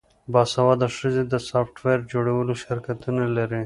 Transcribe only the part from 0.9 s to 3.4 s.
ښځې د سافټویر جوړولو شرکتونه